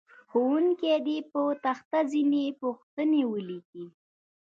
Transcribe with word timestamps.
ښوونکی 0.29 0.87
دې 1.05 1.17
په 1.31 1.41
تخته 1.63 1.99
ځینې 2.11 2.43
پوښتنې 2.61 3.21
ولیکي. 3.31 3.85